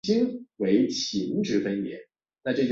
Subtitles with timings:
[0.01, 0.01] 张瑞竹亦是新兴
[1.61, 1.77] 宗教山
[2.41, 2.69] 达基教知名教徒之一。